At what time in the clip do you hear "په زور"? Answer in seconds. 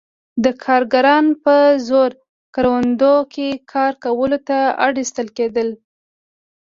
1.43-2.11